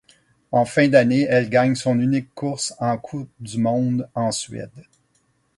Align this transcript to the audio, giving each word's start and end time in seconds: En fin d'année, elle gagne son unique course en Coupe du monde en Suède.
En 0.51 0.65
fin 0.65 0.87
d'année, 0.87 1.27
elle 1.29 1.47
gagne 1.51 1.75
son 1.75 1.99
unique 1.99 2.33
course 2.33 2.73
en 2.79 2.97
Coupe 2.97 3.29
du 3.39 3.59
monde 3.59 4.09
en 4.15 4.31
Suède. 4.31 4.87